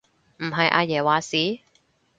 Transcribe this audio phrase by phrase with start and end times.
[0.39, 1.59] 唔係阿爺話事？